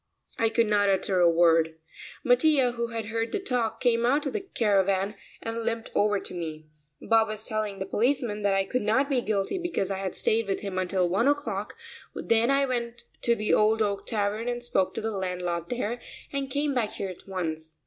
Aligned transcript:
I 0.39 0.49
could 0.49 0.65
not 0.65 0.89
utter 0.89 1.19
a 1.19 1.29
word. 1.29 1.75
Mattia, 2.23 2.71
who 2.71 2.87
had 2.87 3.05
heard 3.05 3.31
the 3.31 3.39
talk, 3.39 3.79
came 3.79 4.03
out 4.03 4.25
of 4.25 4.33
the 4.33 4.39
caravan 4.41 5.13
and 5.43 5.59
limped 5.59 5.91
over 5.93 6.19
to 6.19 6.33
me. 6.33 6.65
Bob 6.99 7.27
was 7.27 7.45
telling 7.45 7.77
the 7.77 7.85
policeman 7.85 8.41
that 8.41 8.55
I 8.55 8.65
could 8.65 8.81
not 8.81 9.11
be 9.11 9.21
guilty 9.21 9.59
because 9.59 9.91
I 9.91 9.99
had 9.99 10.15
stayed 10.15 10.47
with 10.47 10.61
him 10.61 10.79
until 10.79 11.07
one 11.07 11.27
o'clock, 11.27 11.75
then 12.15 12.49
I 12.49 12.65
went 12.65 13.03
to 13.21 13.35
the 13.35 13.53
Old 13.53 13.83
Oak 13.83 14.07
Tavern 14.07 14.47
and 14.47 14.63
spoke 14.63 14.95
to 14.95 15.01
the 15.01 15.11
landlord 15.11 15.69
there, 15.69 15.99
and 16.33 16.49
came 16.49 16.73
back 16.73 16.93
here 16.93 17.09
at 17.09 17.27
once. 17.27 17.77